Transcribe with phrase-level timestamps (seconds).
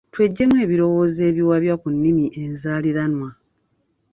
[0.13, 3.29] Tweggyemu ebirowoozo ebiwabya ku nnimi enzaaliranwa.